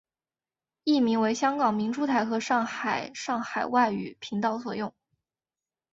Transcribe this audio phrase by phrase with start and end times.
[0.83, 4.95] 译名为香港明珠台和上海上海外语频道所用。